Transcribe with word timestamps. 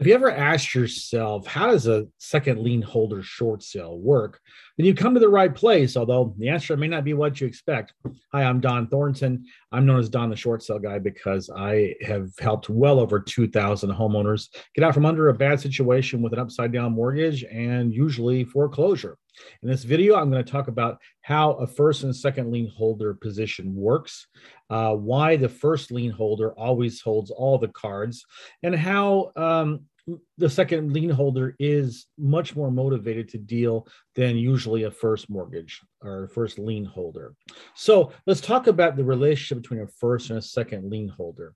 Have 0.00 0.06
you 0.06 0.14
ever 0.14 0.30
asked 0.30 0.74
yourself, 0.74 1.46
how 1.46 1.66
does 1.66 1.86
a 1.86 2.06
second 2.16 2.62
lien 2.62 2.80
holder 2.80 3.22
short 3.22 3.62
sale 3.62 3.98
work? 3.98 4.40
Then 4.78 4.86
you 4.86 4.94
come 4.94 5.12
to 5.12 5.20
the 5.20 5.28
right 5.28 5.54
place, 5.54 5.94
although 5.94 6.34
the 6.38 6.48
answer 6.48 6.74
may 6.74 6.88
not 6.88 7.04
be 7.04 7.12
what 7.12 7.38
you 7.38 7.46
expect. 7.46 7.92
Hi, 8.32 8.44
I'm 8.44 8.60
Don 8.60 8.86
Thornton. 8.86 9.44
I'm 9.72 9.84
known 9.84 10.00
as 10.00 10.08
Don 10.08 10.30
the 10.30 10.36
Short 10.36 10.62
Sale 10.62 10.78
Guy 10.78 11.00
because 11.00 11.50
I 11.54 11.96
have 12.00 12.30
helped 12.38 12.70
well 12.70 12.98
over 12.98 13.20
2,000 13.20 13.90
homeowners 13.90 14.48
get 14.74 14.84
out 14.84 14.94
from 14.94 15.04
under 15.04 15.28
a 15.28 15.34
bad 15.34 15.60
situation 15.60 16.22
with 16.22 16.32
an 16.32 16.38
upside 16.38 16.72
down 16.72 16.92
mortgage 16.92 17.44
and 17.44 17.92
usually 17.92 18.44
foreclosure. 18.44 19.18
In 19.62 19.68
this 19.68 19.84
video, 19.84 20.16
I'm 20.16 20.30
going 20.30 20.44
to 20.44 20.50
talk 20.50 20.68
about 20.68 20.98
how 21.22 21.52
a 21.52 21.66
first 21.66 22.02
and 22.02 22.14
second 22.14 22.50
lien 22.50 22.68
holder 22.68 23.14
position 23.14 23.74
works, 23.74 24.26
uh, 24.70 24.94
why 24.94 25.36
the 25.36 25.48
first 25.48 25.92
lien 25.92 26.10
holder 26.10 26.52
always 26.58 27.00
holds 27.00 27.30
all 27.30 27.58
the 27.58 27.68
cards, 27.68 28.24
and 28.62 28.74
how 28.74 29.32
um, 29.36 29.80
the 30.38 30.50
second 30.50 30.92
lien 30.92 31.10
holder 31.10 31.54
is 31.58 32.06
much 32.18 32.56
more 32.56 32.70
motivated 32.70 33.28
to 33.30 33.38
deal 33.38 33.86
than 34.14 34.36
usually 34.36 34.84
a 34.84 34.90
first 34.90 35.30
mortgage 35.30 35.80
or 36.02 36.28
first 36.28 36.58
lien 36.58 36.84
holder. 36.84 37.34
So 37.74 38.12
let's 38.26 38.40
talk 38.40 38.66
about 38.66 38.96
the 38.96 39.04
relationship 39.04 39.62
between 39.62 39.80
a 39.80 39.86
first 39.86 40.30
and 40.30 40.38
a 40.38 40.42
second 40.42 40.90
lien 40.90 41.08
holder. 41.08 41.54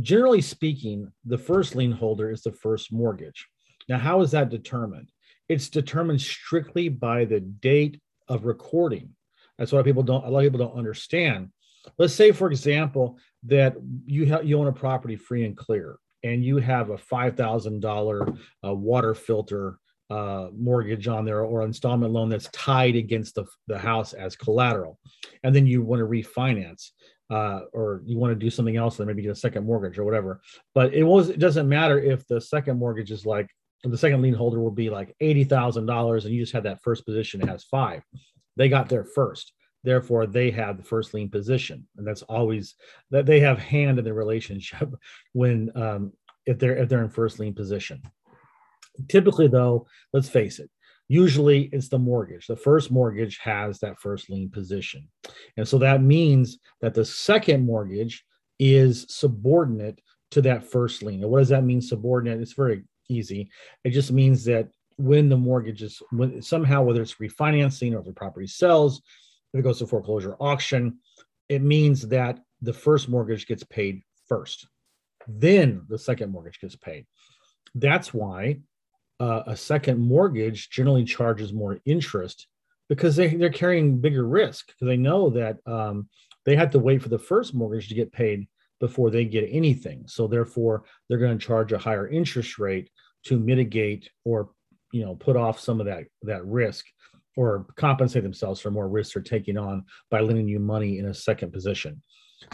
Generally 0.00 0.42
speaking, 0.42 1.10
the 1.24 1.38
first 1.38 1.74
lien 1.74 1.92
holder 1.92 2.30
is 2.30 2.42
the 2.42 2.52
first 2.52 2.92
mortgage. 2.92 3.46
Now, 3.88 3.98
how 3.98 4.20
is 4.20 4.32
that 4.32 4.50
determined? 4.50 5.10
It's 5.48 5.68
determined 5.68 6.20
strictly 6.20 6.88
by 6.88 7.24
the 7.24 7.40
date 7.40 8.00
of 8.28 8.44
recording. 8.44 9.14
That's 9.58 9.72
why 9.72 9.82
people 9.82 10.02
don't. 10.02 10.24
A 10.24 10.28
lot 10.28 10.40
of 10.40 10.52
people 10.52 10.66
don't 10.66 10.78
understand. 10.78 11.50
Let's 11.98 12.14
say, 12.14 12.32
for 12.32 12.50
example, 12.50 13.18
that 13.44 13.76
you 14.04 14.26
have 14.26 14.44
you 14.44 14.58
own 14.58 14.66
a 14.66 14.72
property 14.72 15.16
free 15.16 15.44
and 15.44 15.56
clear, 15.56 15.98
and 16.26 16.44
you 16.44 16.58
have 16.58 16.90
a 16.90 16.98
five 16.98 17.36
thousand 17.36 17.80
dollar 17.80 18.26
uh, 18.64 18.74
water 18.74 19.14
filter 19.14 19.78
uh, 20.10 20.48
mortgage 20.56 21.08
on 21.08 21.24
there 21.24 21.42
or 21.42 21.62
installment 21.62 22.12
loan 22.12 22.28
that's 22.28 22.48
tied 22.52 22.96
against 22.96 23.34
the, 23.34 23.44
the 23.66 23.78
house 23.78 24.12
as 24.12 24.36
collateral, 24.36 24.98
and 25.42 25.54
then 25.54 25.66
you 25.66 25.82
want 25.82 26.00
to 26.00 26.06
refinance. 26.06 26.90
Uh, 27.28 27.62
or 27.72 28.02
you 28.04 28.16
want 28.16 28.30
to 28.30 28.38
do 28.38 28.48
something 28.48 28.76
else 28.76 29.00
and 29.00 29.08
maybe 29.08 29.20
get 29.20 29.32
a 29.32 29.34
second 29.34 29.66
mortgage 29.66 29.98
or 29.98 30.04
whatever. 30.04 30.40
But 30.76 30.94
it 30.94 31.02
was 31.02 31.28
it 31.28 31.40
doesn't 31.40 31.68
matter 31.68 31.98
if 32.00 32.24
the 32.28 32.40
second 32.40 32.78
mortgage 32.78 33.10
is 33.10 33.26
like 33.26 33.50
the 33.82 33.98
second 33.98 34.22
lien 34.22 34.32
holder 34.32 34.60
will 34.60 34.70
be 34.70 34.90
like 34.90 35.14
eighty 35.20 35.42
thousand 35.42 35.86
dollars, 35.86 36.24
and 36.24 36.32
you 36.32 36.42
just 36.42 36.52
had 36.52 36.62
that 36.62 36.82
first 36.82 37.04
position. 37.04 37.42
It 37.42 37.48
has 37.48 37.64
five. 37.64 38.02
They 38.56 38.68
got 38.68 38.88
there 38.88 39.04
first, 39.04 39.52
therefore 39.86 40.26
they 40.26 40.50
have 40.50 40.76
the 40.76 40.82
first 40.82 41.14
lien 41.14 41.30
position, 41.30 41.86
and 41.96 42.06
that's 42.06 42.22
always 42.22 42.74
that 43.10 43.24
they 43.24 43.40
have 43.40 43.58
hand 43.58 43.98
in 43.98 44.04
the 44.04 44.12
relationship 44.12 44.90
when 45.32 45.70
um, 45.76 46.12
if 46.44 46.58
they're 46.58 46.76
if 46.76 46.88
they're 46.88 47.04
in 47.04 47.08
first 47.08 47.38
lien 47.38 47.54
position. 47.54 48.02
Typically, 49.08 49.46
though, 49.46 49.86
let's 50.12 50.28
face 50.28 50.58
it. 50.58 50.68
Usually, 51.08 51.70
it's 51.72 51.88
the 51.88 51.98
mortgage. 51.98 52.48
The 52.48 52.56
first 52.56 52.90
mortgage 52.90 53.38
has 53.38 53.78
that 53.78 54.00
first 54.00 54.28
lien 54.28 54.50
position, 54.50 55.08
and 55.56 55.66
so 55.66 55.78
that 55.78 56.02
means 56.02 56.58
that 56.80 56.92
the 56.92 57.04
second 57.04 57.64
mortgage 57.64 58.24
is 58.58 59.06
subordinate 59.08 60.00
to 60.32 60.42
that 60.42 60.64
first 60.64 61.04
lien. 61.04 61.22
And 61.22 61.30
what 61.30 61.38
does 61.38 61.50
that 61.50 61.62
mean? 61.62 61.80
Subordinate. 61.80 62.40
It's 62.40 62.54
very 62.54 62.82
easy. 63.08 63.50
It 63.84 63.90
just 63.90 64.10
means 64.10 64.44
that 64.46 64.68
when 64.96 65.28
the 65.28 65.36
mortgage 65.36 65.82
is 65.82 66.02
when 66.10 66.42
somehow 66.42 66.82
whether 66.82 67.02
it's 67.02 67.16
refinancing 67.16 67.94
or 67.94 68.02
the 68.02 68.12
property 68.12 68.48
sells, 68.48 69.02
if 69.56 69.60
it 69.60 69.62
goes 69.62 69.78
to 69.78 69.86
foreclosure 69.86 70.36
auction, 70.38 70.98
it 71.48 71.62
means 71.62 72.08
that 72.08 72.40
the 72.60 72.74
first 72.74 73.08
mortgage 73.08 73.46
gets 73.46 73.64
paid 73.64 74.02
first. 74.28 74.68
Then 75.26 75.86
the 75.88 75.98
second 75.98 76.30
mortgage 76.30 76.60
gets 76.60 76.76
paid. 76.76 77.06
That's 77.74 78.12
why 78.12 78.60
uh, 79.18 79.44
a 79.46 79.56
second 79.56 79.98
mortgage 79.98 80.68
generally 80.68 81.04
charges 81.04 81.54
more 81.54 81.78
interest 81.86 82.48
because 82.90 83.16
they, 83.16 83.28
they're 83.34 83.48
carrying 83.48 83.98
bigger 83.98 84.26
risk 84.28 84.66
because 84.66 84.88
they 84.88 84.98
know 84.98 85.30
that 85.30 85.56
um, 85.66 86.10
they 86.44 86.54
have 86.54 86.70
to 86.72 86.78
wait 86.78 87.02
for 87.02 87.08
the 87.08 87.18
first 87.18 87.54
mortgage 87.54 87.88
to 87.88 87.94
get 87.94 88.12
paid 88.12 88.46
before 88.78 89.10
they 89.10 89.24
get 89.24 89.48
anything. 89.50 90.04
So 90.06 90.26
therefore, 90.26 90.84
they're 91.08 91.18
going 91.18 91.38
to 91.38 91.44
charge 91.44 91.72
a 91.72 91.78
higher 91.78 92.06
interest 92.06 92.58
rate 92.58 92.90
to 93.24 93.38
mitigate 93.38 94.10
or 94.26 94.50
you 94.92 95.02
know 95.02 95.14
put 95.14 95.34
off 95.34 95.58
some 95.58 95.80
of 95.80 95.86
that 95.86 96.04
that 96.22 96.44
risk 96.44 96.84
or 97.36 97.66
compensate 97.76 98.22
themselves 98.22 98.60
for 98.60 98.70
more 98.70 98.88
risks 98.88 99.14
they're 99.14 99.22
taking 99.22 99.58
on 99.58 99.84
by 100.10 100.20
lending 100.20 100.48
you 100.48 100.58
money 100.58 100.98
in 100.98 101.06
a 101.06 101.14
second 101.14 101.52
position. 101.52 102.02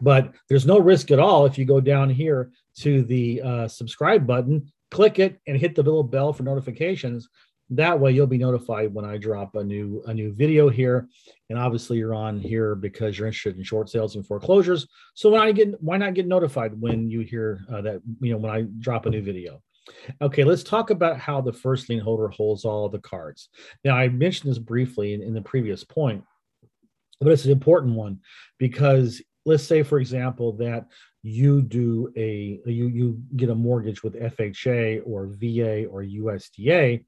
But 0.00 0.32
there's 0.48 0.66
no 0.66 0.78
risk 0.78 1.10
at 1.10 1.18
all 1.18 1.46
if 1.46 1.58
you 1.58 1.64
go 1.64 1.80
down 1.80 2.08
here 2.10 2.50
to 2.78 3.02
the 3.02 3.42
uh, 3.42 3.68
subscribe 3.68 4.26
button, 4.26 4.72
click 4.90 5.18
it, 5.18 5.40
and 5.46 5.56
hit 5.56 5.74
the 5.74 5.82
little 5.82 6.02
bell 6.02 6.32
for 6.32 6.44
notifications. 6.44 7.28
That 7.70 8.00
way 8.00 8.12
you'll 8.12 8.26
be 8.26 8.38
notified 8.38 8.94
when 8.94 9.04
i 9.04 9.18
drop 9.18 9.54
a 9.54 9.62
new 9.62 10.02
a 10.06 10.14
new 10.14 10.32
video 10.32 10.70
here. 10.70 11.06
And 11.50 11.58
obviously 11.58 11.98
you're 11.98 12.14
on 12.14 12.40
here 12.40 12.74
because 12.74 13.18
you're 13.18 13.26
interested 13.26 13.58
in 13.58 13.62
short 13.62 13.90
sales 13.90 14.16
and 14.16 14.26
foreclosures. 14.26 14.86
So 15.14 15.30
why 15.30 15.46
not 15.46 15.54
get 15.54 15.82
why 15.82 15.98
not 15.98 16.14
get 16.14 16.26
notified 16.26 16.80
when 16.80 17.10
you 17.10 17.20
hear 17.20 17.60
uh, 17.70 17.82
that 17.82 18.00
you 18.20 18.32
know 18.32 18.38
when 18.38 18.50
i 18.50 18.64
drop 18.78 19.04
a 19.04 19.10
new 19.10 19.20
video 19.22 19.60
okay 20.20 20.44
let's 20.44 20.62
talk 20.62 20.90
about 20.90 21.18
how 21.18 21.40
the 21.40 21.52
first 21.52 21.88
lien 21.88 22.00
holder 22.00 22.28
holds 22.28 22.64
all 22.64 22.88
the 22.88 22.98
cards. 23.00 23.48
Now 23.84 23.96
i 23.96 24.08
mentioned 24.08 24.50
this 24.50 24.58
briefly 24.58 25.14
in, 25.14 25.22
in 25.22 25.34
the 25.34 25.42
previous 25.42 25.84
point 25.84 26.24
but 27.20 27.32
it's 27.32 27.44
an 27.44 27.52
important 27.52 27.94
one 27.94 28.20
because 28.58 29.22
let's 29.44 29.64
say 29.64 29.82
for 29.82 29.98
example 29.98 30.52
that 30.52 30.86
you 31.22 31.62
do 31.62 32.12
a 32.16 32.60
you 32.66 32.86
you 32.88 33.22
get 33.36 33.50
a 33.50 33.54
mortgage 33.54 34.02
with 34.02 34.14
FHA 34.14 35.02
or 35.04 35.26
VA 35.26 35.86
or 35.86 36.02
USDA 36.02 37.04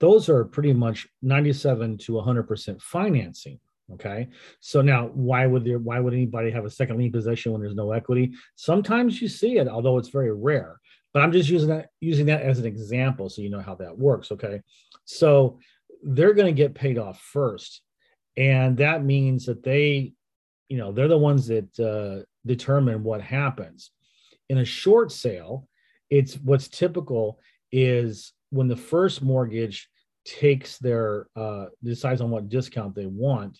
those 0.00 0.28
are 0.28 0.44
pretty 0.44 0.72
much 0.72 1.08
97 1.22 1.98
to 1.98 2.12
100% 2.12 2.82
financing 2.82 3.58
okay? 3.94 4.28
So 4.60 4.82
now 4.82 5.06
why 5.14 5.46
would 5.46 5.64
there 5.64 5.78
why 5.78 6.00
would 6.00 6.12
anybody 6.12 6.50
have 6.50 6.64
a 6.64 6.70
second 6.70 6.98
lien 6.98 7.12
position 7.12 7.52
when 7.52 7.60
there's 7.60 7.74
no 7.74 7.92
equity? 7.92 8.32
Sometimes 8.54 9.20
you 9.20 9.28
see 9.28 9.58
it 9.58 9.68
although 9.68 9.98
it's 9.98 10.10
very 10.10 10.32
rare 10.32 10.78
but 11.18 11.24
i'm 11.24 11.32
just 11.32 11.48
using 11.48 11.68
that 11.68 11.90
using 12.00 12.26
that 12.26 12.42
as 12.42 12.60
an 12.60 12.66
example 12.66 13.28
so 13.28 13.42
you 13.42 13.50
know 13.50 13.60
how 13.60 13.74
that 13.74 13.98
works 13.98 14.30
okay 14.30 14.62
so 15.04 15.58
they're 16.04 16.32
going 16.32 16.46
to 16.46 16.52
get 16.62 16.76
paid 16.76 16.96
off 16.96 17.20
first 17.20 17.82
and 18.36 18.76
that 18.76 19.04
means 19.04 19.46
that 19.46 19.64
they 19.64 20.12
you 20.68 20.76
know 20.76 20.92
they're 20.92 21.08
the 21.08 21.18
ones 21.18 21.48
that 21.48 21.80
uh, 21.80 22.22
determine 22.46 23.02
what 23.02 23.20
happens 23.20 23.90
in 24.48 24.58
a 24.58 24.64
short 24.64 25.10
sale 25.10 25.66
it's 26.08 26.34
what's 26.36 26.68
typical 26.68 27.40
is 27.72 28.32
when 28.50 28.68
the 28.68 28.76
first 28.76 29.20
mortgage 29.20 29.88
takes 30.24 30.78
their 30.78 31.26
uh, 31.34 31.66
decides 31.82 32.20
on 32.20 32.30
what 32.30 32.48
discount 32.48 32.94
they 32.94 33.06
want, 33.06 33.58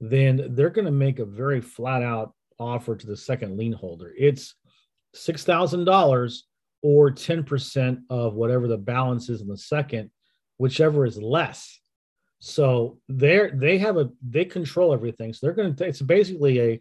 then 0.00 0.54
they're 0.54 0.70
going 0.70 0.84
to 0.84 0.90
make 0.90 1.18
a 1.18 1.24
very 1.24 1.60
flat 1.60 2.02
out 2.02 2.32
offer 2.58 2.96
to 2.96 3.06
the 3.06 3.16
second 3.16 3.58
lien 3.58 3.72
holder. 3.72 4.12
It's 4.16 4.54
six 5.12 5.44
thousand 5.44 5.84
dollars 5.84 6.44
or 6.84 7.10
ten 7.10 7.42
percent 7.42 8.00
of 8.10 8.34
whatever 8.34 8.68
the 8.68 8.76
balance 8.76 9.30
is 9.30 9.40
in 9.40 9.48
the 9.48 9.56
second, 9.56 10.10
whichever 10.58 11.06
is 11.06 11.16
less. 11.16 11.80
So 12.40 12.98
they're 13.08 13.50
they 13.54 13.78
have 13.78 13.96
a 13.96 14.10
they 14.22 14.44
control 14.44 14.92
everything. 14.92 15.32
So 15.32 15.46
they're 15.46 15.54
going 15.54 15.74
to 15.74 15.84
it's 15.86 16.02
basically 16.02 16.60
a 16.60 16.80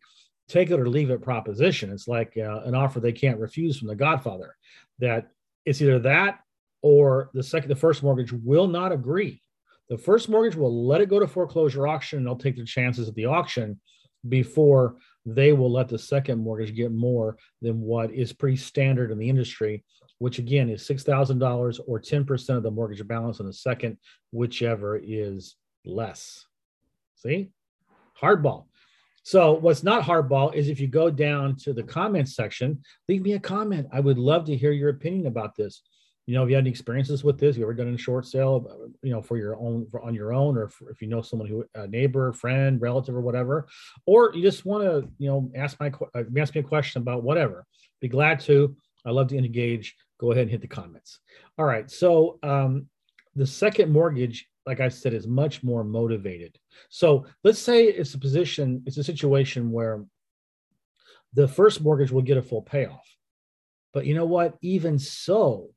take 0.50 0.72
it 0.72 0.80
or 0.80 0.90
leave 0.90 1.10
it 1.10 1.22
proposition. 1.22 1.90
It's 1.90 2.06
like 2.06 2.34
uh, 2.38 2.64
an 2.66 2.76
offer 2.76 3.00
they 3.00 3.14
can't 3.14 3.40
refuse 3.40 3.80
from 3.80 3.88
the 3.88 3.96
Godfather. 3.96 4.58
That 5.00 5.32
it's 5.66 5.82
either 5.82 6.00
that 6.00 6.40
or 6.82 7.30
the 7.34 7.42
second, 7.42 7.70
the 7.70 7.76
first 7.78 8.04
mortgage 8.04 8.34
will 8.34 8.68
not 8.68 8.92
agree. 8.92 9.42
The 9.88 9.98
first 9.98 10.28
mortgage 10.28 10.58
will 10.58 10.86
let 10.86 11.00
it 11.00 11.08
go 11.08 11.18
to 11.18 11.28
foreclosure 11.28 11.88
auction 11.88 12.18
and 12.18 12.28
they'll 12.28 12.36
take 12.36 12.58
their 12.58 12.66
chances 12.66 13.08
at 13.08 13.16
the 13.16 13.28
auction 13.28 13.80
before 14.28 14.96
they 15.26 15.54
will 15.54 15.72
let 15.72 15.88
the 15.88 16.00
second 16.00 16.40
mortgage 16.40 16.76
get 16.76 16.92
more 16.92 17.38
than 17.62 17.82
what 17.82 18.12
is 18.12 18.34
pretty 18.34 18.58
standard 18.58 19.12
in 19.12 19.18
the 19.18 19.30
industry, 19.30 19.84
which 20.20 20.40
again 20.40 20.70
is 20.70 20.88
$6,000 20.88 21.80
or 21.88 22.00
10% 22.00 22.58
of 22.58 22.64
the 22.64 22.72
mortgage 22.72 23.06
balance 23.08 23.40
on 23.40 23.46
the 23.46 23.54
second, 23.54 23.98
whichever 24.32 25.00
is 25.02 25.56
less. 25.86 26.46
See? 27.16 27.52
Hardball. 28.20 28.66
So, 29.26 29.54
what's 29.54 29.84
not 29.84 30.04
hardball 30.04 30.54
is 30.54 30.68
if 30.68 30.82
you 30.82 30.88
go 30.88 31.10
down 31.10 31.56
to 31.58 31.72
the 31.72 31.84
comments 31.84 32.36
section, 32.36 32.84
leave 33.08 33.22
me 33.22 33.34
a 33.34 33.40
comment. 33.40 33.88
I 33.94 34.02
would 34.02 34.18
love 34.18 34.44
to 34.46 34.58
hear 34.58 34.72
your 34.72 34.90
opinion 34.90 35.28
about 35.28 35.56
this 35.56 35.82
you 36.26 36.34
know, 36.34 36.42
have 36.42 36.50
you 36.50 36.56
had 36.56 36.64
any 36.64 36.70
experiences 36.70 37.24
with 37.24 37.38
this? 37.38 37.58
You 37.58 37.64
ever 37.64 37.74
done 37.74 37.94
a 37.94 37.98
short 37.98 38.26
sale, 38.26 38.90
you 39.02 39.12
know, 39.12 39.22
for 39.22 39.38
your 39.38 39.58
own, 39.58 39.88
for 39.92 40.02
on 40.02 40.16
your 40.16 40.34
own, 40.34 40.58
or 40.58 40.72
if 40.90 41.02
you 41.02 41.08
know 41.08 41.22
someone 41.22 41.50
who, 41.50 41.66
a 41.76 41.86
neighbor, 41.88 42.32
friend, 42.32 42.80
relative, 42.80 43.16
or 43.16 43.22
whatever, 43.22 43.68
or 44.06 44.34
you 44.34 44.42
just 44.42 44.66
want 44.66 44.84
to, 44.84 45.10
you 45.18 45.30
know, 45.30 45.52
ask 45.56 45.78
my, 45.80 45.92
uh, 46.16 46.24
ask 46.38 46.56
me 46.56 46.62
a 46.62 46.64
question 46.64 47.02
about 47.02 47.24
whatever. 47.24 47.66
Be 48.00 48.08
glad 48.08 48.40
to. 48.42 48.76
I 49.06 49.12
love 49.12 49.28
to 49.30 49.38
engage. 49.38 49.96
Go 50.18 50.32
ahead 50.32 50.44
and 50.44 50.52
hit 50.52 50.62
the 50.62 50.68
comments. 50.68 51.20
All 51.58 51.66
right. 51.66 51.92
So 51.92 52.40
um, 52.42 52.88
the 53.36 53.46
second 53.46 53.92
mortgage, 53.92 54.48
like 54.66 54.80
I 54.80 54.88
said, 54.88 55.14
is 55.14 55.28
much 55.28 55.62
more 55.62 55.84
motivated. 55.84 56.58
So 56.88 57.26
let's 57.44 57.60
say 57.60 57.84
it's 57.86 58.14
a 58.14 58.20
position, 58.20 58.82
it's 58.86 58.98
a 58.98 59.04
situation 59.04 59.72
where 59.72 60.06
the 61.34 61.50
first 61.50 61.82
mortgage 61.82 62.12
will 62.12 62.22
get 62.22 62.38
a 62.38 62.42
full 62.42 62.62
payoff. 62.62 63.10
But 63.94 64.06
you 64.06 64.16
know 64.16 64.26
what? 64.26 64.58
Even 64.62 64.98
so, 64.98 65.70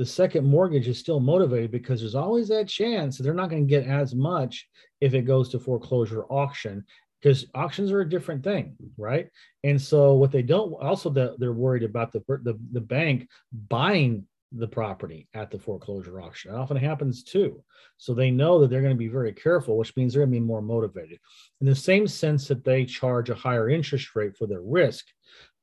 the 0.00 0.06
second 0.06 0.46
mortgage 0.46 0.88
is 0.88 0.98
still 0.98 1.20
motivated 1.20 1.70
because 1.70 2.00
there's 2.00 2.14
always 2.14 2.48
that 2.48 2.66
chance 2.66 3.18
that 3.18 3.22
they're 3.22 3.34
not 3.34 3.50
going 3.50 3.66
to 3.66 3.68
get 3.68 3.86
as 3.86 4.14
much 4.14 4.66
if 5.02 5.12
it 5.12 5.26
goes 5.26 5.50
to 5.50 5.58
foreclosure 5.58 6.24
auction 6.30 6.82
because 7.20 7.44
auctions 7.54 7.92
are 7.92 8.00
a 8.00 8.08
different 8.08 8.42
thing, 8.42 8.74
right? 8.96 9.28
And 9.62 9.78
so 9.78 10.14
what 10.14 10.32
they 10.32 10.40
don't 10.40 10.72
also 10.82 11.10
they're 11.10 11.52
worried 11.52 11.82
about 11.82 12.12
the, 12.12 12.22
the 12.28 12.58
the 12.72 12.80
bank 12.80 13.28
buying 13.68 14.24
the 14.52 14.66
property 14.66 15.28
at 15.34 15.50
the 15.50 15.58
foreclosure 15.58 16.18
auction. 16.18 16.54
It 16.54 16.56
often 16.56 16.78
happens 16.78 17.22
too. 17.22 17.62
So 17.98 18.14
they 18.14 18.30
know 18.30 18.58
that 18.58 18.70
they're 18.70 18.80
going 18.80 18.94
to 18.94 18.98
be 18.98 19.08
very 19.08 19.34
careful, 19.34 19.76
which 19.76 19.94
means 19.96 20.14
they're 20.14 20.22
going 20.22 20.32
to 20.32 20.40
be 20.40 20.46
more 20.46 20.62
motivated. 20.62 21.18
In 21.60 21.66
the 21.66 21.74
same 21.74 22.08
sense 22.08 22.48
that 22.48 22.64
they 22.64 22.86
charge 22.86 23.28
a 23.28 23.34
higher 23.34 23.68
interest 23.68 24.16
rate 24.16 24.34
for 24.34 24.46
their 24.46 24.62
risk, 24.62 25.04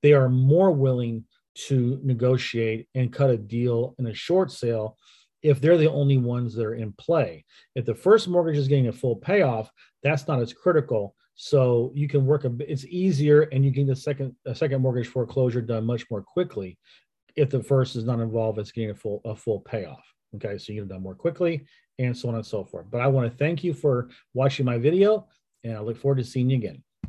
they 0.03 0.13
are 0.13 0.29
more 0.29 0.69
willing 0.69 1.25
to 1.67 1.99
negotiate 2.03 2.87
and 2.95 3.13
cut 3.13 3.29
a 3.29 3.37
deal 3.37 3.95
in 3.99 4.07
a 4.07 4.13
short 4.13 4.51
sale 4.51 4.97
if 5.43 5.61
they're 5.61 5.77
the 5.77 5.89
only 5.89 6.17
ones 6.17 6.53
that 6.55 6.65
are 6.65 6.75
in 6.75 6.91
play. 6.93 7.45
If 7.75 7.85
the 7.85 7.95
first 7.95 8.27
mortgage 8.27 8.57
is 8.57 8.67
getting 8.67 8.87
a 8.87 8.93
full 8.93 9.15
payoff, 9.15 9.71
that's 10.03 10.27
not 10.27 10.41
as 10.41 10.53
critical. 10.53 11.15
So 11.35 11.91
you 11.93 12.07
can 12.07 12.25
work 12.25 12.45
a 12.45 12.51
it's 12.59 12.85
easier 12.85 13.43
and 13.51 13.63
you 13.63 13.71
get 13.71 13.87
the 13.87 13.95
second 13.95 14.35
a 14.45 14.55
second 14.55 14.81
mortgage 14.81 15.07
foreclosure 15.07 15.61
done 15.61 15.85
much 15.85 16.05
more 16.09 16.23
quickly 16.23 16.77
if 17.37 17.51
the 17.51 17.63
first 17.63 17.95
is 17.95 18.03
not 18.03 18.19
involved, 18.19 18.59
it's 18.59 18.71
getting 18.71 18.89
a 18.89 18.95
full 18.95 19.21
a 19.23 19.35
full 19.35 19.61
payoff. 19.61 20.03
Okay, 20.35 20.57
so 20.57 20.73
you 20.73 20.81
get 20.81 20.87
it 20.87 20.93
done 20.93 21.03
more 21.03 21.15
quickly 21.15 21.65
and 21.99 22.15
so 22.17 22.27
on 22.27 22.35
and 22.35 22.45
so 22.45 22.65
forth. 22.65 22.87
But 22.91 23.01
I 23.01 23.07
want 23.07 23.31
to 23.31 23.37
thank 23.37 23.63
you 23.63 23.73
for 23.73 24.09
watching 24.33 24.65
my 24.65 24.77
video 24.77 25.27
and 25.63 25.77
I 25.77 25.79
look 25.79 25.97
forward 25.97 26.17
to 26.17 26.23
seeing 26.23 26.49
you 26.49 26.57
again. 26.57 26.83